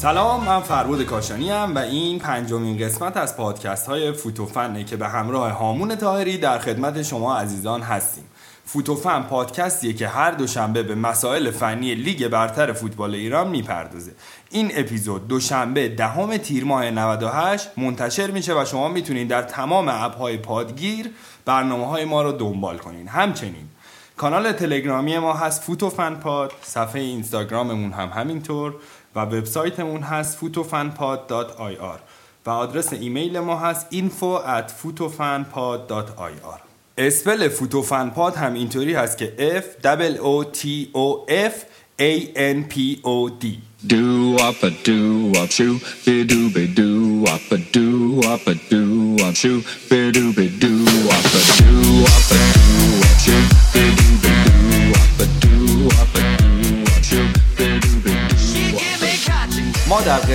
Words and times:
سلام 0.00 0.44
من 0.44 0.60
فرود 0.60 1.04
کاشانی 1.04 1.50
ام 1.50 1.74
و 1.74 1.78
این 1.78 2.18
پنجمین 2.18 2.78
قسمت 2.78 3.16
از 3.16 3.36
پادکست 3.36 3.86
های 3.86 4.12
فوتوفنه 4.12 4.84
که 4.84 4.96
به 4.96 5.08
همراه 5.08 5.50
هامون 5.50 5.96
تاهری 5.96 6.38
در 6.38 6.58
خدمت 6.58 7.02
شما 7.02 7.36
عزیزان 7.36 7.82
هستیم. 7.82 8.24
فوتوفن 8.64 9.22
پادکستیه 9.22 9.92
که 9.92 10.08
هر 10.08 10.30
دوشنبه 10.30 10.82
به 10.82 10.94
مسائل 10.94 11.50
فنی 11.50 11.94
لیگ 11.94 12.28
برتر 12.28 12.72
فوتبال 12.72 13.14
ایران 13.14 13.48
می‌پردازه. 13.48 14.12
این 14.50 14.70
اپیزود 14.74 15.28
دوشنبه 15.28 15.88
دهم 15.88 16.36
تیر 16.36 16.64
ماه 16.64 16.90
98 16.90 17.68
منتشر 17.76 18.30
میشه 18.30 18.60
و 18.60 18.64
شما 18.64 18.88
می‌تونید 18.88 19.28
در 19.28 19.42
تمام 19.42 19.88
اپهای 19.88 20.36
پادگیر 20.36 21.10
برنامه 21.44 21.86
های 21.86 22.04
ما 22.04 22.22
رو 22.22 22.32
دنبال 22.32 22.78
کنین. 22.78 23.08
همچنین 23.08 23.68
کانال 24.16 24.52
تلگرامی 24.52 25.18
ما 25.18 25.32
هست 25.32 25.62
فوتوفن 25.62 26.14
پاد. 26.14 26.52
صفحه 26.62 27.00
اینستاگراممون 27.00 27.92
هم 27.92 28.08
همینطور. 28.08 28.74
و 29.18 29.20
وبسایتمون 29.20 30.02
هست 30.02 30.38
fotofanpod.ir 30.38 32.00
و 32.46 32.50
آدرس 32.50 32.92
ایمیل 32.92 33.38
ما 33.38 33.56
هست 33.56 33.86
info 33.90 34.38
at 34.46 34.70
fotofanpod.ir 34.82 36.60
اسپل 36.98 37.48
فوتوفن 37.48 38.10
هم 38.36 38.54
اینطوری 38.54 38.94
هست 38.94 39.18
که 39.18 39.32
F 39.60 39.86
O 40.18 40.44
T 40.56 40.66
O 40.94 41.30
F 41.30 41.54
A 42.00 42.36
N 42.36 42.64
P 42.74 43.00
O 43.04 43.28
D 43.42 43.46
Do 43.88 44.36
up 44.48 44.62
a 44.62 44.70
do 44.86 45.32
up 45.40 45.50
shoo 45.56 45.74
be 46.04 46.24
do 46.24 46.50
be 46.54 46.66
do 46.80 47.24
up 47.34 47.52
a 47.52 47.58
do 47.74 48.20
up 48.32 48.46
a 48.52 48.54
do 48.72 48.84
up 49.26 49.36
shoo 49.40 49.58
be 49.88 50.00
do 50.16 50.32
be 50.36 50.46
do 50.62 50.74
up 51.16 51.32
a 51.38 51.62
do 51.62 51.67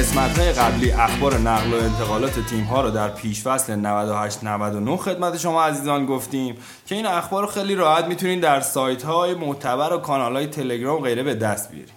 قسمت 0.03 0.39
های 0.39 0.51
قبلی 0.51 0.91
اخبار 0.91 1.37
نقل 1.37 1.73
و 1.73 1.75
انتقالات 1.75 2.39
تیم 2.49 2.63
ها 2.63 2.81
رو 2.81 2.91
در 2.91 3.09
پیش 3.09 3.41
فصل 3.41 3.75
98 3.75 4.43
99 4.43 4.97
خدمت 4.97 5.37
شما 5.37 5.63
عزیزان 5.63 6.05
گفتیم 6.05 6.57
که 6.85 6.95
این 6.95 7.05
اخبار 7.05 7.43
رو 7.43 7.49
خیلی 7.49 7.75
راحت 7.75 8.05
می‌تونین 8.05 8.39
در 8.39 8.61
سایت 8.61 9.03
های 9.03 9.33
معتبر 9.33 9.93
و 9.93 9.97
کانال 9.97 10.35
های 10.35 10.47
تلگرام 10.47 11.01
غیره 11.01 11.23
به 11.23 11.33
دست 11.35 11.71
بیارین. 11.71 11.93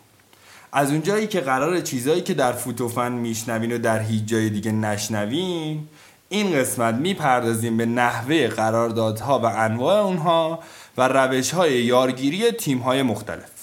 از 0.73 0.91
اونجایی 0.91 1.27
که 1.27 1.41
قرار 1.41 1.81
چیزایی 1.81 2.21
که 2.21 2.35
در 2.35 2.53
فوتوفن 2.53 3.13
میشنوین 3.13 3.73
و 3.73 3.79
در 3.79 3.99
هیچ 3.99 4.25
جای 4.25 4.51
دیگه 4.51 4.73
نشنوین 4.73 5.89
این 6.29 6.59
قسمت 6.59 6.95
می‌پردازیم 6.95 7.77
به 7.77 7.87
نحوه 7.87 8.49
قراردادها 8.49 9.39
و 9.39 9.45
انواع 9.45 10.03
اونها 10.03 10.59
و 10.99 11.09
روش 11.09 11.51
های 11.51 11.83
یارگیری 11.83 12.51
تیم 12.51 12.79
های 12.79 13.03
مختلف. 13.03 13.56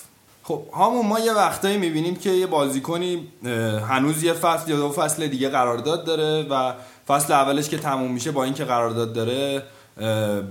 خب 0.43 0.61
همون 0.73 1.05
ما 1.05 1.19
یه 1.19 1.33
وقتایی 1.33 1.77
می‌بینیم 1.77 2.15
که 2.15 2.29
یه 2.29 2.47
بازیکنی 2.47 3.27
هنوز 3.89 4.23
یه 4.23 4.33
فصل 4.33 4.71
یا 4.71 4.77
دو 4.77 4.91
فصل 4.91 5.27
دیگه 5.27 5.49
قرارداد 5.49 6.05
داره 6.05 6.47
و 6.49 6.73
فصل 7.07 7.33
اولش 7.33 7.69
که 7.69 7.77
تموم 7.77 8.11
میشه 8.11 8.31
با 8.31 8.43
اینکه 8.43 8.65
قرارداد 8.65 9.13
داره 9.13 9.63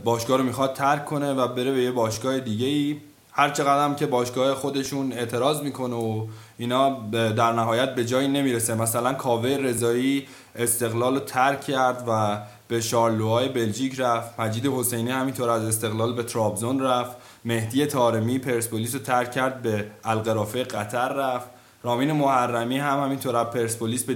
باشگاه 0.04 0.38
رو 0.38 0.44
می‌خواد 0.44 0.74
ترک 0.74 1.04
کنه 1.04 1.32
و 1.32 1.48
بره 1.48 1.72
به 1.72 1.82
یه 1.82 1.90
باشگاه 1.90 2.38
دیگه 2.40 2.66
ای 2.66 2.96
هر 3.32 3.50
چقدر 3.50 3.84
هم 3.84 3.94
که 3.94 4.06
باشگاه 4.06 4.54
خودشون 4.54 5.12
اعتراض 5.12 5.60
می‌کنه 5.60 5.94
و 5.94 6.26
اینا 6.58 6.90
در 7.12 7.52
نهایت 7.52 7.94
به 7.94 8.04
جایی 8.04 8.28
نمی‌رسه. 8.28 8.74
مثلا 8.74 9.12
کاوه 9.12 9.48
رضایی 9.50 10.26
استقلال 10.56 11.14
رو 11.14 11.20
ترک 11.20 11.60
کرد 11.60 12.04
و 12.08 12.38
به 12.73 12.81
شارلوهای 12.81 13.48
بلژیک 13.48 14.01
رفت 14.01 14.41
مجید 14.41 14.67
حسینی 14.67 15.11
همینطور 15.11 15.51
از 15.51 15.65
استقلال 15.65 16.15
به 16.15 16.22
ترابزون 16.22 16.81
رفت 16.81 17.16
مهدی 17.44 17.87
تارمی 17.87 18.38
پرسپولیس 18.38 18.94
رو 18.94 19.00
ترک 19.00 19.33
کرد 19.33 19.62
به 19.62 19.87
القرافه 20.05 20.65
قطر 20.65 21.09
رفت 21.09 21.50
رامین 21.82 22.12
محرمی 22.12 22.78
هم 22.78 23.05
همینطور 23.05 23.37
از 23.37 23.47
پرسپولیس 23.47 24.05
به 24.05 24.15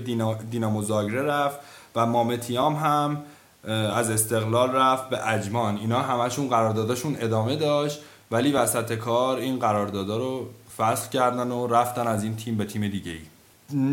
دینامو 0.50 0.82
زاگره 0.82 1.22
رفت 1.22 1.60
و 1.96 2.06
مامتیام 2.06 2.74
هم 2.74 3.22
از 3.94 4.10
استقلال 4.10 4.72
رفت 4.72 5.08
به 5.08 5.28
اجمان. 5.28 5.76
اینا 5.76 6.00
همشون 6.00 6.48
قرارداداشون 6.48 7.16
ادامه 7.20 7.56
داشت 7.56 8.00
ولی 8.30 8.52
وسط 8.52 8.92
کار 8.92 9.36
این 9.36 9.58
قراردادا 9.58 10.16
رو 10.16 10.46
فصل 10.76 11.10
کردن 11.10 11.50
و 11.50 11.66
رفتن 11.66 12.06
از 12.06 12.24
این 12.24 12.36
تیم 12.36 12.56
به 12.56 12.64
تیم 12.64 12.88
دیگه 12.88 13.12
ای 13.12 13.35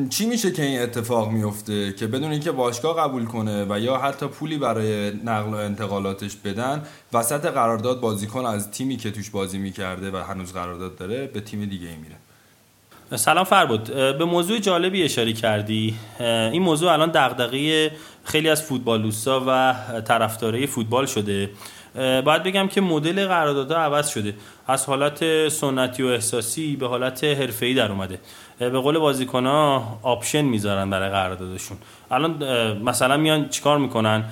چی 0.09 0.25
میشه 0.25 0.51
که 0.51 0.63
این 0.63 0.81
اتفاق 0.81 1.29
میفته 1.31 1.94
که 1.94 2.07
بدون 2.07 2.31
اینکه 2.31 2.51
باشگاه 2.51 2.97
قبول 2.97 3.25
کنه 3.25 3.66
و 3.69 3.79
یا 3.79 3.97
حتی 3.97 4.28
پولی 4.28 4.57
برای 4.57 5.11
نقل 5.25 5.50
و 5.50 5.56
انتقالاتش 5.56 6.35
بدن 6.35 6.84
وسط 7.13 7.45
قرارداد 7.45 8.00
بازیکن 8.00 8.45
از 8.45 8.72
تیمی 8.72 8.97
که 8.97 9.11
توش 9.11 9.29
بازی 9.29 9.57
می‌کرده 9.57 10.11
و 10.11 10.16
هنوز 10.17 10.53
قرارداد 10.53 10.95
داره 10.95 11.28
به 11.28 11.41
تیم 11.41 11.66
دیگه 11.66 11.88
میره. 11.88 12.16
سلام 13.17 13.44
فربود. 13.44 13.84
به 13.94 14.25
موضوع 14.25 14.59
جالبی 14.59 15.03
اشاره 15.03 15.34
کردی. 15.34 15.95
این 16.19 16.61
موضوع 16.61 16.91
الان 16.91 17.11
دغدغه 17.11 17.91
خیلی 18.23 18.50
از 18.50 18.63
فوتبالوستا 18.63 19.44
و 19.47 19.75
طرفدارای 20.01 20.67
فوتبال 20.67 21.05
شده. 21.05 21.50
باید 21.95 22.44
بگم 22.44 22.67
که 22.67 22.81
مدل 22.81 23.28
قراردادها 23.28 23.78
عوض 23.78 24.09
شده. 24.09 24.34
از 24.67 24.85
حالت 24.85 25.50
سنتی 25.50 26.03
و 26.03 26.07
احساسی 26.07 26.75
به 26.75 26.88
حالت 26.88 27.23
حرفه‌ای 27.23 27.73
در 27.73 27.91
اومده. 27.91 28.19
به 28.59 28.69
قول 28.69 28.97
بازیکن 28.97 29.46
ها 29.46 30.00
آپشن 30.03 30.41
می‌ذارن 30.41 30.90
برای 30.90 31.09
قراردادشون. 31.09 31.78
الان 32.12 32.44
مثلا 32.78 33.18
میان 33.18 33.50
چیکار 33.50 33.78
می‌کنن؟ 33.78 34.24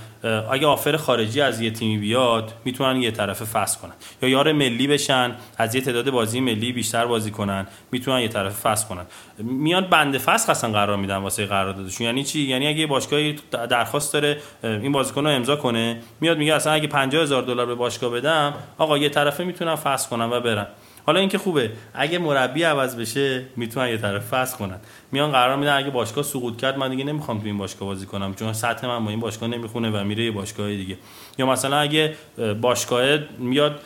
اگه 0.52 0.68
آفر 0.68 0.98
خارجی 0.98 1.42
از 1.42 1.62
یه 1.62 1.72
تیمی 1.72 1.98
بیاد 1.98 2.54
می‌تونن 2.66 3.02
یه 3.02 3.12
طرفه 3.12 3.46
فصل 3.46 3.80
کنن. 3.80 3.92
یا 4.22 4.30
یار 4.30 4.52
ملی 4.52 4.88
بشن 4.88 5.36
از 5.58 5.76
یه 5.76 5.82
تعداد 5.82 6.10
بازی 6.10 6.40
ملی 6.40 6.72
بیشتر 6.72 7.06
بازی 7.06 7.32
کنن 7.32 7.68
می‌تونن 7.92 8.20
یه 8.20 8.28
طرفه 8.28 8.70
فصل 8.70 8.88
کنن. 8.88 9.06
میان 9.38 9.86
بنده 9.86 10.18
فصل 10.18 10.52
اصلا 10.52 10.72
قرار 10.72 10.98
میدن 10.98 11.18
واسه 11.18 11.46
قراردادشون. 11.46 12.06
یعنی 12.06 12.24
چی؟ 12.24 12.42
یعنی 12.42 12.68
اگه 12.68 12.88
باشگاهی 12.88 13.36
درخواست 13.70 14.14
داره 14.14 14.38
این 14.64 14.92
بازیکن 14.92 15.24
رو 15.24 15.30
امضا 15.30 15.56
کنه 15.56 16.02
میاد 16.22 16.38
میگه 16.38 16.54
اصلا 16.54 16.74
اگه 16.74 16.88
50 16.88 17.22
هزار 17.22 17.44
دلار 17.44 17.66
به 17.66 17.76
باشگاه 17.76 18.12
بدم 18.12 18.54
آقا 18.78 18.98
یه 18.98 19.10
طرفه 19.10 19.44
می‌تونن 19.44 19.76
فصل 19.76 20.10
کنن 20.10 20.26
و 20.26 20.40
برن. 20.40 20.68
حالا 21.06 21.20
اینکه 21.20 21.38
خوبه 21.38 21.72
اگه 21.94 22.20
مربی 22.20 22.64
عوض 22.64 22.96
بشه 22.96 23.44
می‌تونن 23.56 23.88
یه 23.88 23.98
طرف 23.98 24.28
فصل 24.28 24.58
کنن. 24.58 24.78
میان 25.12 25.32
قرار 25.32 25.56
میدن 25.56 25.78
اگه 25.78 25.90
باشگاه 25.90 26.24
سقوط 26.24 26.58
کرد 26.58 26.78
من 26.78 26.90
دیگه 26.90 27.04
نمی‌خوام 27.04 27.40
تو 27.40 27.46
این 27.46 27.58
باشگاه 27.58 27.88
بازی 27.88 28.06
کنم 28.06 28.34
چون 28.34 28.54
سطح 28.54 28.88
من 28.88 29.04
با 29.06 29.10
این 29.10 29.20
باشگاه 29.20 29.50
نمی‌خونه 29.50 29.90
و 29.90 30.04
میره 30.04 30.24
یه 30.24 30.32
باشگاه 30.32 30.68
دیگه. 30.68 30.98
یا 31.38 31.46
مثلا 31.46 31.78
اگه 31.80 32.16
باشگاه 32.62 33.18
میاد 33.40 33.80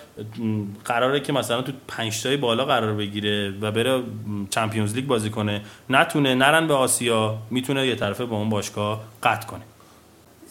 قراره 0.86 1.20
که 1.20 1.34
مثلا 1.34 1.62
تو 1.62 1.72
5 1.88 2.24
تای 2.24 2.38
بالا 2.38 2.66
قرار 2.66 2.94
بگیره 2.94 3.54
و 3.62 3.72
بره 3.72 4.04
چمپیونز 4.50 4.96
لیگ 4.96 5.06
بازی 5.06 5.30
کنه. 5.30 5.62
نتونه 5.90 6.36
نرن 6.36 6.68
به 6.68 6.74
آسیا 6.74 7.38
می‌تونه 7.50 7.88
یه 7.88 7.96
طرفه 7.96 8.26
با 8.26 8.38
اون 8.38 8.50
باشگاه 8.50 9.04
قطع 9.24 9.48
کنه. 9.48 9.62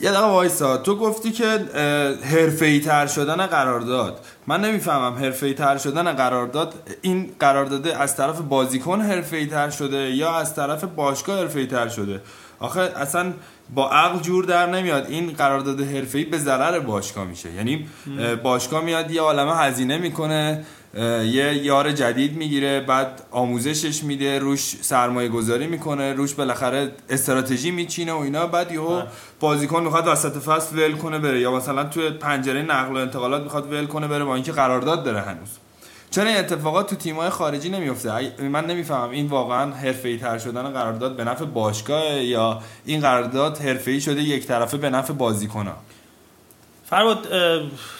یه 0.01 0.11
دقیقه 0.11 0.27
وایسا. 0.27 0.77
تو 0.77 0.97
گفتی 0.97 1.33
که 1.33 1.45
حرفه‌ای 2.25 2.81
تر 2.81 3.07
شدن 3.07 3.47
قرارداد 3.47 4.21
من 4.47 4.61
نمی‌فهمم 4.61 5.15
حرفه‌ای 5.15 5.55
تر 5.55 5.79
شدن 5.79 6.13
قرارداد 6.13 6.75
این 7.03 7.31
قرارداد 7.41 7.89
از 7.89 8.17
طرف 8.17 8.41
بازیکن 8.41 9.01
حرفه‌ای 9.01 9.47
تر 9.47 9.71
شده 9.71 10.11
یا 10.11 10.37
از 10.37 10.55
طرف 10.55 10.85
باشگاه 10.85 11.39
حرفه‌ای 11.39 11.67
تر 11.67 11.89
شده؟ 11.89 12.21
آخه 12.59 12.81
اصلا 12.81 13.33
با 13.75 13.91
عقل 13.91 14.19
جور 14.19 14.45
در 14.45 14.67
نمیاد. 14.67 15.07
این 15.09 15.33
قرارداد 15.33 15.81
حرفه‌ای 15.81 16.25
به 16.25 16.39
ضرر 16.39 16.81
باشگاه 16.81 17.25
میشه. 17.25 17.53
یعنی 17.53 17.87
باشگاه 18.43 18.85
میاد 18.85 19.11
یه 19.11 19.21
عالمه 19.21 19.57
هزینه 19.57 19.99
می‌کنه. 19.99 20.65
یه 20.97 21.55
یار 21.63 21.93
جدید 21.93 22.37
می‌گیره 22.37 22.81
بعد 22.81 23.23
آموزشش 23.31 24.05
میده 24.05 24.39
روش 24.39 24.77
سرمایه 24.81 25.29
گذاری 25.29 25.67
می‌کنه 25.67 26.13
روش 26.13 26.35
بالاخره 26.35 26.93
استراتژی 27.09 27.71
میچینه 27.71 28.13
و 28.13 28.19
اینا. 28.19 28.47
بعد 28.47 28.73
یهو 28.73 29.03
بازیکن 29.41 29.83
می‌خواد 29.83 30.09
وسط 30.09 30.39
فصل 30.39 30.79
ول 30.79 30.93
کنه 30.93 31.19
بره. 31.19 31.41
یا 31.41 31.53
مثلا 31.53 31.85
توی 31.85 32.11
پنجره 32.11 32.63
نقل 32.63 32.95
و 32.95 32.97
انتقالات 32.97 33.43
می‌خواد 33.43 33.73
ول 33.73 33.87
کنه 33.87 34.09
بره 34.09 34.25
با 34.25 34.35
اینکه 34.35 34.53
قرارداد 34.53 35.05
داره 35.05 35.21
هنوز. 35.21 35.49
چرا 36.11 36.29
این 36.29 36.37
اتفاقات 36.37 36.91
تو 36.91 36.97
تیم‌های 36.97 37.31
خارجی 37.31 37.69
نمیفته 37.69 38.33
من 38.43 38.67
نمی‌فهمم 38.67 39.11
این 39.11 39.27
واقعا 39.27 39.73
حرفه‌ای 39.73 40.19
تر 40.19 40.39
شدن 40.39 40.63
قرارداد 40.63 41.17
به 41.17 41.25
نفع 41.25 41.45
باشگاه 41.45 42.23
یا 42.23 42.63
این 42.85 43.01
قرارداد 43.01 43.59
حرفه‌ای 43.59 44.01
شده 44.01 44.23
یک 44.23 44.47
طرفه 44.47 44.77
به 44.77 44.91
نفع 44.91 45.13
بازیکن‌ها. 45.13 45.77
فرود 46.85 47.29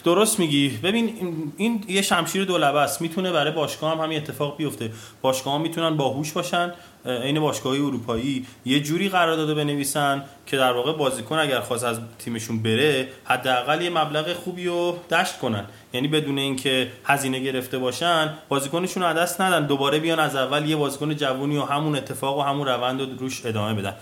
درست 0.03 0.39
میگی. 0.39 0.69
ببین 0.83 1.13
این 1.57 1.83
یه 1.87 2.01
شمشیر 2.01 2.45
دولبه 2.45 2.79
است. 2.79 3.01
می‌تونه 3.01 3.31
برای 3.31 3.51
باشگاه 3.53 3.91
هم 3.97 4.03
همین 4.03 4.17
اتفاق 4.17 4.57
بیفته. 4.57 4.91
باشگاه 5.21 5.55
هم 5.55 5.61
می‌تونن 5.61 5.97
باهوش 5.97 6.31
باشن. 6.31 6.73
عین 7.05 7.39
باشگاهی 7.39 7.79
اروپایی 7.79 8.45
یه 8.65 8.79
جوری 8.79 9.09
قرارداد 9.09 9.55
بنویسن 9.55 10.23
که 10.45 10.57
در 10.57 10.71
واقع 10.71 10.93
بازیکن 10.93 11.39
اگر 11.39 11.59
خواست 11.59 11.83
از 11.83 11.99
تیمشون 12.19 12.63
بره 12.63 13.07
حداقل 13.23 13.81
یه 13.81 13.89
مبلغ 13.89 14.33
خوبی 14.33 14.65
رو 14.65 14.99
دشت 15.11 15.39
کنن. 15.39 15.65
یعنی 15.93 16.07
بدون 16.07 16.37
اینکه 16.37 16.91
هزینه 17.05 17.39
گرفته 17.39 17.77
باشن 17.77 18.33
بازیکنشون 18.49 19.03
رو 19.03 19.13
دست 19.13 19.41
ندن. 19.41 19.65
دوباره 19.65 19.99
بیان 19.99 20.19
از 20.19 20.35
اول 20.35 20.69
یه 20.69 20.75
بازیکن 20.75 21.15
جوونی 21.15 21.57
و 21.57 21.61
همون 21.61 21.95
اتفاق 21.95 22.37
و 22.37 22.41
همون 22.41 22.67
روند 22.67 23.01
رو 23.01 23.07
روش 23.19 23.45
ادامه 23.45 23.81
بدن. 23.81 23.93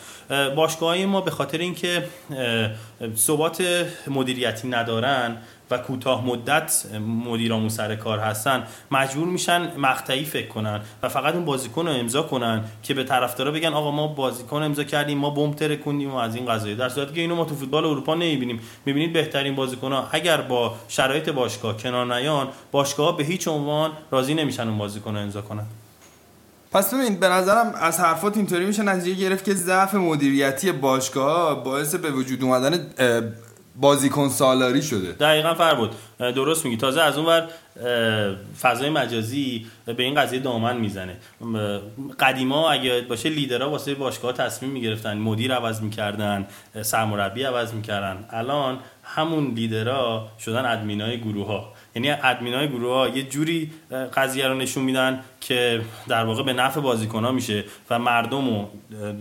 باشگاهی 0.55 1.05
ما 1.05 1.21
به 1.21 1.31
خاطر 1.31 1.57
اینکه 1.57 2.03
ثبات 3.15 3.63
مدیریتی 4.07 4.67
ندارن 4.67 5.38
و 5.73 5.77
کوتاه 5.77 6.25
مدت 6.25 6.85
مدیرامون 7.25 7.69
سر 7.69 7.95
کار 7.95 8.19
هستن 8.19 8.63
مجبور 8.91 9.27
میشن 9.27 9.77
مقطعی 9.77 10.25
فکر 10.25 10.47
کنن 10.47 10.81
و 11.03 11.09
فقط 11.09 11.35
اون 11.35 11.45
بازیکن 11.45 11.87
رو 11.87 11.93
امضا 11.93 12.21
کنن 12.21 12.63
که 12.83 12.93
به 12.93 13.03
طرفدارا 13.03 13.51
بگن 13.51 13.73
آقا 13.73 13.91
ما 13.91 14.07
بازیکن 14.07 14.63
امضا 14.63 14.83
کردیم 14.83 15.17
ما 15.17 15.29
بمب 15.29 15.55
ترکوندیم 15.55 16.11
و 16.11 16.15
از 16.15 16.35
این 16.35 16.45
قضایی 16.45 16.75
در 16.75 16.89
صورتی 16.89 17.13
که 17.13 17.21
اینو 17.21 17.35
ما 17.35 17.45
تو 17.45 17.55
فوتبال 17.55 17.85
اروپا 17.85 18.15
نمی‌بینیم. 18.15 18.59
می‌بینید 18.85 19.13
بهترین 19.13 19.55
بازیکن‌ها 19.55 20.07
اگر 20.11 20.41
با 20.41 20.75
شرایط 20.87 21.29
باشگاه 21.29 21.77
کنار 21.77 22.15
نیان 22.15 22.47
باشگاه 22.71 23.17
به 23.17 23.23
هیچ 23.23 23.47
عنوان 23.47 23.91
راضی 24.11 24.33
نمیشن 24.33 24.67
اون 24.67 24.77
بازیکن 24.77 25.15
رو 25.15 25.21
امضا 25.21 25.41
کنن. 25.41 25.65
پس 26.71 26.93
ببین 26.93 27.19
به 27.19 27.29
نظرم 27.29 27.73
از 27.75 27.99
حرفات 27.99 28.37
اینطوری 28.37 28.65
میشه 28.65 28.83
نتیجه 28.83 29.21
گرفت 29.21 29.45
که 29.45 29.53
ضعف 29.53 29.95
مدیریتی 29.95 30.71
باشگاه 30.71 31.63
باعث 31.63 31.95
به 31.95 32.11
وجود 32.11 32.43
اومدن 32.43 32.87
بازیکن 33.75 34.29
سالاری 34.29 34.81
شده. 34.81 35.11
دقیقا 35.11 35.53
فر 35.53 35.75
بود. 35.75 35.91
درست 36.19 36.65
میگی. 36.65 36.77
تازه 36.77 37.01
از 37.01 37.17
اون 37.17 37.25
ور 37.25 37.47
فضای 38.61 38.89
مجازی 38.89 39.65
به 39.85 40.03
این 40.03 40.15
قضیه 40.15 40.39
دامن 40.39 40.77
می‌زنه. 40.77 41.17
قدیما 42.19 42.69
اگه 42.69 42.85
یاد 42.85 43.07
باشه 43.07 43.29
لیدرها 43.29 43.69
واسه 43.69 43.95
باشگاه 43.95 44.33
تصمیم 44.33 44.71
می‌گرفتن. 44.71 45.17
مدیر 45.17 45.53
عوض 45.53 45.81
می‌کردن 45.81 46.47
سرمربی 46.81 47.43
عوض 47.43 47.73
می‌کردن. 47.73 48.25
الان 48.29 48.79
همون 49.03 49.53
لیدرها 49.53 50.27
شدن 50.39 50.65
ادمینای 50.65 51.19
گروه 51.19 51.47
ها 51.47 51.72
یعنی 51.95 52.09
ادمینای 52.09 52.67
گروه 52.67 52.93
ها 52.93 53.07
یه 53.07 53.23
جوری 53.23 53.71
قضیه 54.13 54.47
رو 54.47 54.55
نشون 54.55 54.83
میدن 54.83 55.23
که 55.41 55.81
در 56.07 56.25
واقع 56.25 56.43
به 56.43 56.53
نفع 56.53 56.81
بازیکن 56.81 57.23
ها 57.23 57.31
میشه 57.31 57.63
و 57.89 57.99
مردم 57.99 58.49
رو 58.49 58.69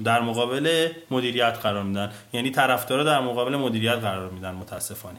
در 0.05 0.21
مقابل 0.21 0.89
مدیریت 1.11 1.59
قرار 1.63 1.83
میدن. 1.83 2.13
یعنی 2.33 2.51
طرفدارا 2.51 3.05
در 3.05 3.21
مقابل 3.21 3.57
مدیریت 3.57 3.95
قرار 3.95 4.31
میدن 4.31 4.55
متاسفانه. 4.55 5.19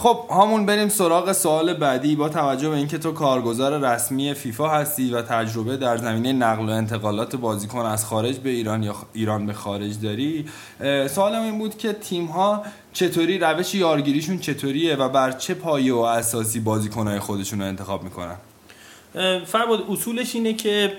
خب 0.00 0.24
همون 0.30 0.66
بریم 0.66 0.88
سراغ 0.88 1.32
سوال 1.32 1.74
بعدی. 1.74 2.16
با 2.16 2.28
توجه 2.28 2.68
به 2.68 2.76
اینکه 2.76 2.98
تو 2.98 3.12
کارگزار 3.12 3.92
رسمی 3.92 4.34
فیفا 4.34 4.68
هستی 4.68 5.10
و 5.10 5.22
تجربه 5.22 5.76
در 5.76 5.96
زمینه 5.96 6.32
نقل 6.32 6.68
و 6.68 6.70
انتقالات 6.70 7.36
بازیکن 7.36 7.78
از 7.78 8.06
خارج 8.06 8.36
به 8.36 8.50
ایران 8.50 8.82
یا 8.82 8.94
ایران 9.12 9.46
به 9.46 9.52
خارج 9.52 10.00
داری 10.00 10.46
سوالم 11.08 11.42
این 11.42 11.58
بود 11.58 11.78
که 11.78 11.92
تیم 11.92 12.26
ها 12.26 12.62
چطوری 12.92 13.38
روش 13.38 13.74
یارگیریشون 13.74 14.38
چطوریه 14.38 14.96
و 14.96 15.08
بر 15.08 15.32
چه 15.32 15.54
پایه 15.54 15.94
و 15.94 15.98
اساسی 15.98 16.60
بازیکنهای 16.60 17.18
خودشون 17.18 17.60
رو 17.60 17.66
انتخاب 17.66 18.02
می‌کنن؟ 18.02 18.36
فرباد 19.46 19.84
اصولش 19.90 20.34
اینه 20.34 20.52
که 20.52 20.92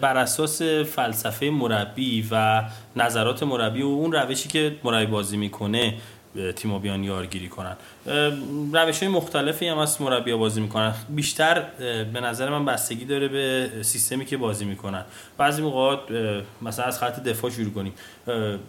بر 0.00 0.16
اساس 0.16 0.62
فلسفه 0.62 1.50
مربی 1.50 2.28
و 2.30 2.64
نظرات 2.96 3.42
مربی 3.42 3.82
و 3.82 3.86
اون 3.86 4.12
روشی 4.12 4.48
که 4.48 4.76
مربی 4.84 5.06
بازی 5.06 5.36
می‌کنه 5.36 5.94
تیما 6.56 6.78
بیان 6.78 7.04
یارگیری 7.04 7.48
کنن. 7.48 7.76
روش 8.72 9.02
های 9.02 9.08
مختلفی 9.08 9.68
هم 9.68 9.78
از 9.78 10.02
مربی 10.02 10.34
بازی 10.34 10.60
می‌کنن. 10.60 10.94
بیشتر 11.08 11.62
به 12.12 12.20
نظر 12.20 12.50
من 12.50 12.64
بستگی 12.64 13.04
داره 13.04 13.28
به 13.28 13.70
سیستمی 13.82 14.24
که 14.24 14.36
بازی 14.36 14.64
می‌کنن. 14.64 15.04
بعضی 15.38 15.62
موقعات 15.62 16.00
مثلا 16.62 16.84
از 16.84 16.98
خط 16.98 17.22
دفاع 17.22 17.50
شروع 17.50 17.70
کنیم. 17.70 17.92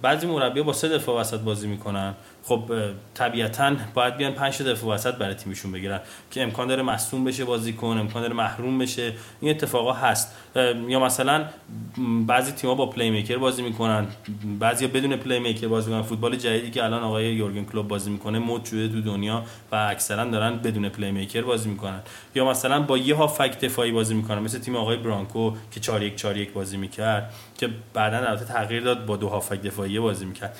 بعضی 0.01 0.27
مربی 0.27 0.61
با 0.61 0.73
سه 0.73 0.89
دفاع 0.89 1.19
وسط 1.19 1.39
بازی 1.39 1.67
می‌کنن. 1.67 2.13
خب 2.43 2.71
طبیعتا 3.13 3.75
باید 3.93 4.17
بیان 4.17 4.31
پنج 4.33 4.61
دفاع 4.61 4.89
وسط 4.89 5.13
برای 5.13 5.33
تیمشون 5.33 5.71
بگیرن 5.71 5.99
که 6.31 6.43
امکان 6.43 6.67
داره 6.67 6.83
مصدوم 6.83 7.23
بشه 7.23 7.45
بازیکن 7.45 7.97
امکان 7.99 8.21
داره 8.21 8.33
محروم 8.33 8.77
بشه. 8.77 9.13
این 9.41 9.51
اتفاقا 9.51 9.93
هست. 9.93 10.35
یا 10.87 10.99
مثلا 10.99 11.45
بعضی 12.27 12.51
تیم‌ها 12.51 12.75
با 12.75 12.85
playmaker 12.85 13.37
بازی 13.37 13.61
می‌کنن. 13.61 14.07
بعضی 14.59 14.87
بدون 14.87 15.15
playmaker 15.15 15.67
بازی 15.67 15.89
می‌کنن. 15.89 16.07
فوتبال 16.07 16.35
جدیدی 16.35 16.71
که 16.71 16.83
الان 16.83 17.03
آقای 17.03 17.33
یورگن 17.33 17.65
کلوپ 17.65 17.87
بازی 17.87 18.09
می‌کنه 18.09 18.39
مد 18.39 18.65
شده 18.65 18.87
تو 18.87 19.01
دنیا. 19.01 19.26
و 19.71 19.87
اکثرا 19.89 20.25
دارن 20.25 20.57
بدون 20.57 20.89
playmaker 20.89 21.41
بازی 21.41 21.69
می‌کنن. 21.69 21.99
یا 22.35 22.45
مثلا 22.45 22.81
با 22.81 22.97
یه 22.97 23.15
هافک 23.15 23.59
دفاعی 23.59 23.91
بازی 23.91 24.13
می‌کنن. 24.13 24.39
مثل 24.39 24.59
تیم 24.59 24.75
آقای 24.75 24.97
برانکو 24.97 25.51
که 25.71 25.79
4 25.79 26.03
1 26.03 26.15
4 26.15 26.37
1 26.37 26.53
بازی 26.53 26.77
می‌کرد 26.77 27.33
که 27.57 27.69
بعدا 27.93 28.17
البته 28.17 28.45
تغییر 28.45 28.83
داد 28.83 29.05
با 29.05 29.17
دو 29.17 29.29
هافک 29.29 29.61
دفاعی 29.61 29.99
بازی 29.99 30.25
می‌کرد. 30.25 30.57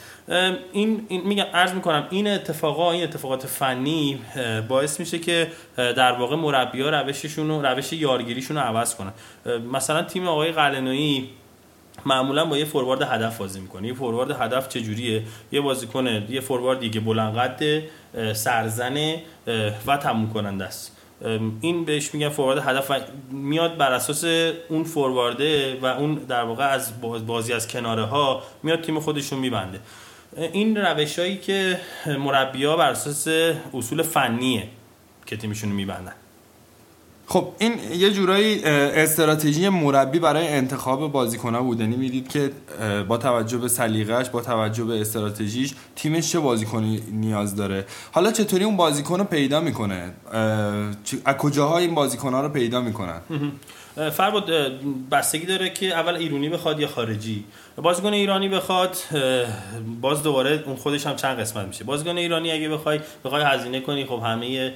این, 0.72 1.06
این 1.08 1.28
میگم 1.28 1.46
عرض 1.54 1.74
می‌کنم 1.74 2.08
این 2.10 2.28
اتفاقا 2.28 2.92
این 2.92 3.04
اتفاقات 3.04 3.48
فنی 3.48 4.20
باعث 4.68 5.00
میشه 5.00 5.20
که 5.20 5.48
در 5.78 6.12
واقع 6.12 6.36
مربی‌ها 6.36 6.90
روششون 6.90 7.52
و 7.52 7.62
روش 7.62 7.94
یارگیریشون 7.94 8.58
رو 8.58 8.64
عوض 8.64 8.96
کنن. 8.96 9.14
مثلا 9.72 10.04
تیم 10.04 10.28
آقای 10.28 10.52
قلنویی 10.52 11.30
معمولا 12.08 12.46
با 12.46 12.58
یه 12.58 12.66
فوروارد 12.66 13.02
هدف 13.02 13.38
بازی 13.38 13.60
می‌کنه 13.60 13.88
یه 13.88 13.94
فوروارد 13.94 14.32
هدف 14.32 14.68
چجوریه 14.68 15.24
یه 15.52 15.62
بازیکن 15.62 16.08
یه 16.30 16.42
فورواردی 16.42 16.90
که 16.90 17.00
بلند 17.00 17.38
قد 17.38 17.84
سرزنه 18.34 19.22
و 19.88 19.98
تموم 19.98 20.34
کننده 20.34 20.66
است. 20.66 20.98
این 21.62 21.86
بهش 21.86 22.14
میگن 22.14 22.30
فوروارد 22.30 22.68
هدف 22.68 22.92
میاد 23.32 23.78
بر 23.78 23.92
اساس 23.92 24.24
اون 24.70 24.84
فوروارده 24.84 25.80
و 25.82 25.86
اون 25.86 26.16
در 26.16 26.44
واقع 26.44 26.66
از 26.66 27.02
بازی 27.02 27.54
از 27.54 27.68
کناره 27.68 28.04
ها 28.04 28.44
میاد 28.64 28.82
تیم 28.82 29.00
خودشون 29.00 29.40
میبنده. 29.40 29.80
این 30.38 30.78
روش 30.78 31.20
هایی 31.20 31.38
که 31.38 31.80
مربی 32.08 32.66
ها 32.66 32.78
بر 32.78 32.90
اساس 32.90 33.28
اصول 33.74 34.02
فنیه 34.02 34.68
که 35.26 35.38
تیمشون 35.38 35.70
میبندن. 35.70 36.14
خب 37.30 37.48
این 37.60 37.74
یه 37.98 38.12
جورایی 38.12 38.64
استراتژی 38.64 39.70
مربی 39.70 40.20
برای 40.20 40.48
انتخاب 40.48 41.12
بازیکن‌ها 41.12 41.62
بود. 41.62 41.80
یعنی 41.80 41.96
می‌دید 41.96 42.28
که 42.28 42.52
با 43.08 43.18
توجه 43.18 43.58
به 43.58 43.68
سلیقه‌اش 43.68 44.30
با 44.30 44.42
توجه 44.42 44.84
به 44.84 45.02
استراتژیش 45.02 45.74
تیمش 45.96 46.32
چه 46.32 46.40
بازیکنی 46.40 47.04
نیاز 47.12 47.56
داره؟ 47.56 47.86
حالا 48.12 48.32
چطوری 48.32 48.64
اون 48.64 48.78
بازیکن 48.78 49.20
رو 49.20 49.24
پیدا 49.24 49.62
می‌کنه؟ 49.62 50.12
از 51.26 51.36
کجاها 51.38 51.78
این 51.78 51.96
بازیکن‌ها 51.96 52.42
رو 52.42 52.50
پیدا 52.50 52.82
می‌کنن؟ 52.82 53.22
فرباد 53.98 54.52
بستگی 55.12 55.46
داره 55.46 55.70
که 55.70 55.86
اول 55.86 56.16
ایرانی 56.16 56.50
بخواد 56.50 56.80
یا 56.80 56.88
خارجی. 56.88 57.44
بازیکن 57.78 58.14
ایرانی 58.14 58.50
بخواد 58.50 58.98
باز 60.02 60.24
دوباره 60.24 60.64
اون 60.66 60.76
خودش 60.76 61.08
هم 61.08 61.16
چند 61.16 61.40
قسمت 61.40 61.66
میشه. 61.66 61.84
بازیکن 61.84 62.18
ایرانی 62.18 62.52
اگه 62.52 62.70
بخوای 62.70 63.00
بخوای 63.26 63.44
هزینه 63.44 63.80
کنی 63.80 64.06
خب 64.06 64.22
همه 64.26 64.74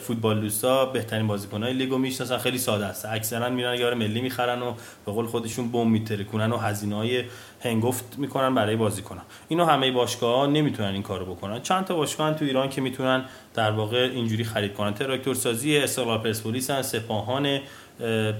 فوتبال 0.00 0.40
دوستا 0.40 0.86
بهترین 0.86 1.26
بازیکن‌های 1.26 1.72
لیگو 1.72 1.98
می‌شناسن 1.98 2.38
خیلی 2.38 2.58
ساده 2.58 2.86
است. 2.86 3.06
اکثرا 3.06 3.50
میرن 3.50 3.74
یار 3.74 3.94
ملی 3.94 4.20
می‌خرن 4.20 4.62
و 4.62 4.74
به 5.06 5.12
قول 5.12 5.26
خودشون 5.26 5.72
بم 5.72 5.90
میترکونن 5.90 6.52
و 6.52 6.56
هزینه‌های 6.56 7.24
هنگفت 7.62 8.04
می‌کنن 8.18 8.54
برای 8.54 8.76
بازیکنان 8.76 9.24
اینو 9.48 9.64
همه 9.64 9.90
باشگاه 9.90 10.46
نمی‌تونن 10.46 10.92
این 10.92 11.02
کارو 11.02 11.34
بکنن. 11.34 11.62
چند 11.62 11.84
تا 11.84 11.94
باشگاه 11.94 12.34
تو 12.34 12.44
ایران 12.44 12.68
که 12.68 12.80
می‌تونن 12.80 13.24
در 13.54 13.70
واقع 13.70 14.10
اینجوری 14.14 14.44
خرید 14.44 14.74
کنن. 14.74 14.94
تراکتور 14.94 15.34
سازی 15.34 15.76
استقلال 15.76 16.18
پرسپولیس 16.18 16.70
سپاهان 16.70 17.60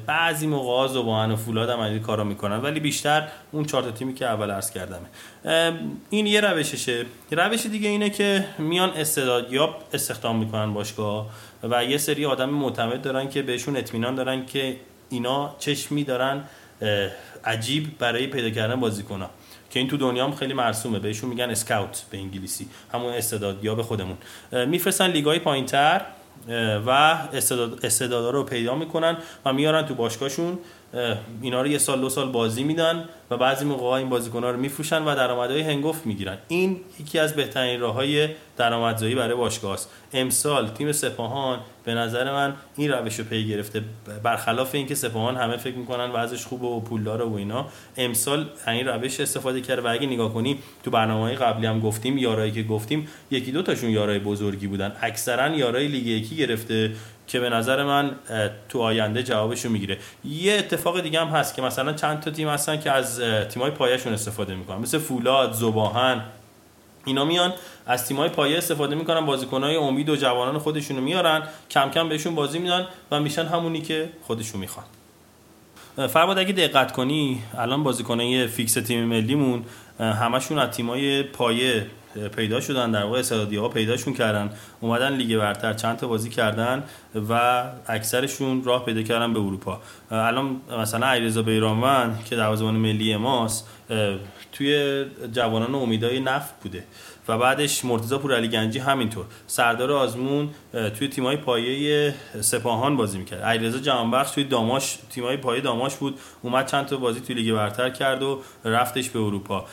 بعضی 0.07 0.47
موقع 0.47 0.87
زبان 0.89 1.33
و 1.33 1.37
فولاد 1.37 1.71
هم 1.71 1.81
این 1.81 2.01
کارا 2.01 2.25
می‌کنن. 2.25 2.57
ولی 2.57 2.81
بیشتر 2.81 3.29
اون 3.53 3.65
چهار 3.65 3.91
تیمی 3.91 4.15
که 4.15 4.27
اول 4.27 4.51
عرض 4.51 4.71
کردمه. 4.71 5.07
این 6.11 6.27
یه 6.27 6.41
روششه. 6.41 7.05
روش 7.31 7.67
دیگه 7.67 7.89
اینه 7.89 8.11
که 8.11 8.45
میان 8.59 8.91
استعدادیاب 8.91 9.77
استخدام 9.93 10.37
می‌کنن 10.37 10.75
باشگاه 10.75 11.31
و 11.63 11.85
یه 11.85 11.99
سری 11.99 12.27
آدم 12.27 12.51
معتمد 12.51 13.03
دارن 13.03 13.29
که 13.29 13.43
بهشون 13.43 13.77
اطمینان 13.77 14.15
دارن 14.15 14.47
که 14.47 14.77
اینا 15.11 15.55
چشمی 15.59 16.05
دارن 16.05 16.45
عجیب 17.45 17.99
برای 17.99 18.27
پیدا 18.27 18.51
کردن 18.51 18.81
بازیکن‌ها. 18.81 19.31
که 19.71 19.79
این 19.79 19.89
تو 19.89 19.97
دنیا 19.97 20.25
هم 20.25 20.35
خیلی 20.35 20.55
مرسومه. 20.55 20.99
بهشون 20.99 21.31
میگن 21.31 21.51
اسکاوت 21.51 22.05
به 22.11 22.19
انگلیسی. 22.19 22.67
همون 22.93 23.13
استعدادیاب 23.13 23.83
خودمون. 23.83 24.17
میفرستن 24.67 25.07
لیگای 25.07 25.39
پایینتر 25.39 26.01
و 26.87 26.91
استعداد 27.33 27.87
استعدادا 27.87 28.31
رو 28.31 28.43
پیدا 28.43 28.75
می‌کنن 28.75 29.17
و 29.45 29.53
میارن 29.53 29.87
تو 29.87 29.95
باشگاهشون. 29.95 30.59
اینا 31.43 31.63
رو 31.63 31.67
یه 31.67 31.79
سال 31.79 32.01
دو 32.01 32.09
سال 32.09 32.33
بازی 32.33 32.65
میدن 32.65 33.09
و 33.31 33.37
بعضی 33.37 33.65
موقع 33.65 33.87
این 33.87 34.09
بازیکن‌ها 34.09 34.51
رو 34.51 34.57
میفروشن 34.57 35.03
و 35.03 35.15
درآمدهای 35.15 35.61
هنگفت 35.61 36.07
می‌گیرن. 36.07 36.39
این 36.49 36.81
یکی 37.01 37.19
از 37.19 37.35
بهترین 37.35 37.81
راههای 37.81 38.29
درآمدزایی 38.57 39.15
برای 39.15 39.35
باشگاه 39.35 39.73
است. 39.73 39.91
امسال 40.13 40.69
تیم 40.69 40.93
سپاهان 40.93 41.59
به 41.85 41.95
نظر 41.95 42.33
من 42.33 42.55
این 42.77 42.91
روش 42.91 43.19
رو 43.19 43.25
پی 43.25 43.49
گرفته. 43.49 43.83
برخلاف 44.23 44.75
اینکه 44.75 44.95
سپاهان 44.95 45.37
همه 45.37 45.57
فکر 45.57 45.75
می‌کنن 45.75 46.11
وضعش 46.11 46.47
خوبه 46.47 46.67
و 46.67 46.81
پولدار 46.81 47.23
و 47.23 47.35
اینا 47.35 47.67
امسال 47.97 48.47
این 48.69 48.89
روش 48.89 49.21
استفاده 49.21 49.61
کرده 49.61 49.83
و 49.83 49.87
اگه 49.87 50.07
نگاه 50.07 50.35
کنی 50.35 50.59
تو 50.85 50.91
برنامه 50.91 51.35
قبلی 51.35 51.67
هم 51.67 51.81
گفتیم 51.81 52.19
یارایی 52.19 52.53
که 52.53 52.63
گفتیم 52.63 53.09
یکی 53.31 53.53
دو 53.53 53.63
تاشون 53.63 53.91
یارای 53.91 54.19
بزرگی 54.19 54.67
بودن. 54.67 54.93
اکثرا 55.03 55.57
یارای 55.57 55.89
لیگ 55.89 56.07
یکی 56.07 56.37
گرفته 56.37 56.93
که 57.33 57.41
به 57.41 57.51
نظر 57.51 57.85
من 57.85 58.11
تو 58.69 58.81
آینده 58.81 59.23
جوابشو 59.23 59.69
می‌گیره. 59.69 59.99
یه 60.25 60.55
اتفاق 60.55 61.01
دیگه 61.01 61.21
هم 61.21 61.29
هست 61.29 61.55
که 61.55 61.63
مثلا 61.63 61.93
چند 61.93 62.21
تا 62.21 62.31
تیم 62.31 62.49
هستن 62.49 62.81
که 62.81 62.91
از 62.91 63.21
تیمای 63.49 63.71
پایهشون 63.71 64.13
استفاده 64.13 64.55
می‌کنن. 64.55 64.79
مثل 64.79 64.99
فولاد 64.99 65.53
زباهن 65.53 66.25
اینا 67.05 67.25
میان 67.25 67.53
از 67.87 68.07
تیمای 68.07 68.29
پایه 68.29 68.59
استفاده 68.59 68.95
می‌کنن 68.95 69.27
بازیکنهای 69.27 69.77
امید 69.77 70.09
و 70.09 70.17
جوانان 70.17 70.59
خودشونو 70.59 71.01
میارن 71.01 71.43
کم 71.71 71.91
کم 71.91 72.09
بهشون 72.09 72.35
بازی 72.35 72.59
میدن 72.59 72.87
و 73.11 73.21
میشن 73.21 73.47
همونی 73.47 73.81
که 73.81 74.09
خودشون 74.23 74.61
می‌خوان. 74.61 74.87
فرماد 75.97 76.39
اگه 76.39 76.53
دقت 76.53 76.93
کنی 76.93 77.43
الان 77.59 77.83
بازیکنای 77.83 78.47
فیکس 78.47 78.75
تیم 78.75 79.05
ملیمون 79.05 79.65
همشون 79.99 80.59
از 80.59 80.71
تیمای 80.71 81.23
پایه 81.23 81.87
پیدا 82.37 82.61
شدن 82.61 82.91
در 82.91 83.05
واقع 83.05 83.19
استعدادی 83.19 83.57
ها 83.57 83.69
پیداشون 83.69 84.15
کردن 84.15 84.51
اومدن 84.81 85.13
لیگ 85.13 85.39
برتر 85.39 85.73
چند 85.73 85.97
تا 85.97 86.09
بازی 86.09 86.31
کردن 86.31 86.85
و 87.29 87.65
اکثرشون 87.87 88.65
راه 88.65 88.85
پیدا 88.85 89.03
کردن 89.03 89.33
به 89.33 89.41
اروپا. 89.41 89.81
الان 90.11 90.61
مثلا 90.81 91.07
علیرضا 91.07 91.43
بیرانوند 91.43 92.25
که 92.25 92.37
دروازه‌بان 92.37 92.75
ملی 92.75 93.17
ماست 93.17 93.69
توی 94.53 95.05
جوانان 95.33 95.75
امیدای 95.75 96.21
نفت 96.21 96.55
بوده. 96.63 96.85
و 97.29 97.39
بعدش 97.39 97.85
مرتضی 97.85 98.19
پورعلی 98.19 98.49
گنجی 98.49 98.79
همینطور. 98.79 99.25
سردار 99.47 99.93
آزمون 99.93 100.51
توی 100.99 101.09
تیمای 101.09 101.37
پایه 101.37 102.15
سپاهان 102.41 102.97
بازی 102.97 103.19
می‌کرد. 103.19 103.43
علیرضا 103.43 103.79
جهانبخش 103.79 104.31
توی 104.31 104.45
داماش 104.45 104.99
تیمای 105.11 105.37
پایه 105.37 105.61
داماش 105.61 105.95
بود. 105.95 106.19
اومد 106.43 106.67
چند 106.67 106.87
تا 106.87 106.97
بازی 106.97 107.21
توی 107.21 107.35
لیگ 107.35 107.55
برتر 107.55 107.91
کرد 107.91 108.23
و 108.23 108.41
رفتش 108.65 109.11
به 109.11 109.19
اروپا. 109.19 109.65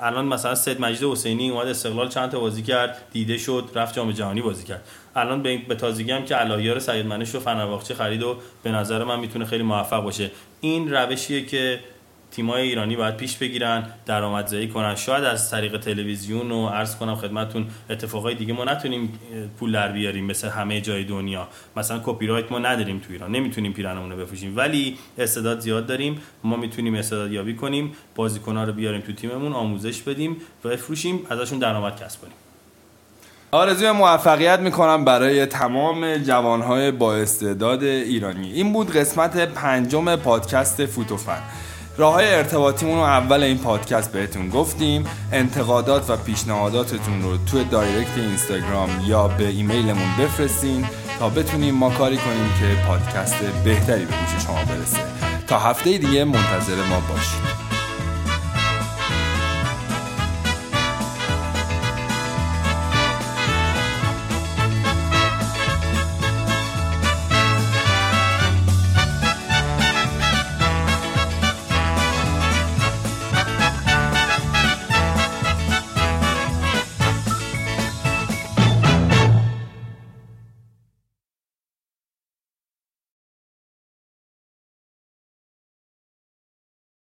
الان 0.00 0.26
مثلا 0.26 0.54
سید 0.54 0.80
مجید 0.80 1.02
حسینی 1.02 1.50
اومد 1.50 1.68
استقلال 1.68 2.08
چند 2.08 2.30
تا 2.30 2.40
بازی 2.40 2.62
کرد 2.62 3.02
دیده 3.12 3.38
شد 3.38 3.70
رفت 3.74 3.94
جام 3.94 4.12
جهانی 4.12 4.42
بازی 4.42 4.64
کرد. 4.64 4.84
الان 5.16 5.42
به 5.42 5.74
تازگی 5.74 6.10
هم 6.10 6.24
که 6.24 6.34
علایار 6.34 6.78
سید 6.78 7.06
منش 7.06 7.34
رو 7.34 7.40
فنرباغچه 7.40 7.94
خرید 7.94 8.22
و 8.22 8.36
به 8.62 8.70
نظر 8.70 9.04
من 9.04 9.20
می‌تونه 9.20 9.44
خیلی 9.44 9.62
موفق 9.62 10.02
باشه. 10.02 10.30
این 10.60 10.90
روشیه 10.94 11.46
که 11.46 11.80
تیمای 12.30 12.62
ایرانی 12.62 12.96
باید 12.96 13.16
پیش 13.16 13.36
بگیرن 13.36 13.86
درآمدزایی 14.06 14.68
کنن. 14.68 14.94
شاید 14.94 15.24
از 15.24 15.50
طریق 15.50 15.78
تلویزیون 15.80 16.50
و 16.50 16.68
عرض 16.68 16.96
کنم 16.96 17.14
خدمتتون 17.14 17.66
اتفاقای 17.90 18.34
دیگه 18.34 18.52
ما 18.52 18.64
نتونیم 18.64 19.18
پول 19.58 19.72
در 19.72 19.92
بیاریم 19.92 20.24
مثل 20.24 20.48
همه 20.48 20.80
جای 20.80 21.04
دنیا. 21.04 21.48
مثلا 21.76 22.00
کپی 22.04 22.26
رایت 22.26 22.52
ما 22.52 22.58
نداریم 22.58 22.98
تو 22.98 23.12
ایران. 23.12 23.30
نمی‌تونیم 23.30 23.72
پیرنمون 23.72 24.12
رو 24.12 24.16
بفروشیم. 24.18 24.56
ولی 24.56 24.98
استعداد 25.18 25.60
زیاد 25.60 25.86
داریم. 25.86 26.20
ما 26.44 26.56
می‌تونیم 26.56 26.94
استعداد 26.94 27.32
یابی 27.32 27.54
کنیم. 27.54 27.92
بازیکن‌ها 28.14 28.64
رو 28.64 28.72
بیاریم 28.72 29.00
تو 29.00 29.12
تیممون 29.12 29.52
آموزش 29.52 30.02
بدیم 30.02 30.36
و 30.64 30.68
بفروشیم 30.68 31.26
ازشون 31.30 31.58
درآمد 31.58 32.02
کسب 32.02 32.20
کنیم. 32.20 32.34
آرزوی 33.52 33.90
موفقیت 33.90 34.60
می‌کنم 34.60 35.04
برای 35.04 35.46
تمام 35.46 36.16
جوانهای 36.16 36.90
با 36.90 37.14
استعداد 37.14 37.82
ایرانی. 37.82 38.52
این 38.52 38.72
بود 38.72 38.92
قسمت 38.92 39.36
پنجم 39.36 40.16
پادکست 40.16 40.86
فوتوفن. 40.86 41.42
راه 42.00 42.14
های 42.14 42.34
ارتباطیمون 42.34 42.94
رو 42.94 43.02
اول 43.02 43.42
این 43.42 43.58
پادکست 43.58 44.12
بهتون 44.12 44.48
گفتیم. 44.48 45.04
انتقادات 45.32 46.10
و 46.10 46.16
پیشنهاداتتون 46.16 47.22
رو 47.22 47.36
توی 47.36 47.64
دایرکت 47.64 48.16
اینستاگرام 48.16 48.90
یا 49.06 49.28
به 49.28 49.48
ایمیلمون 49.48 50.16
بفرستین 50.20 50.86
تا 51.18 51.28
بتونیم 51.28 51.74
ما 51.74 51.90
کاری 51.90 52.16
کنیم 52.16 52.50
که 52.60 52.86
پادکست 52.88 53.34
بهتری 53.64 54.04
به 54.04 54.12
گوش 54.12 54.44
شما 54.46 54.64
برسه. 54.64 54.98
تا 55.46 55.58
هفته 55.58 55.98
دیگه 55.98 56.24
منتظر 56.24 56.76
ما 56.90 57.00
باشید. 57.08 57.69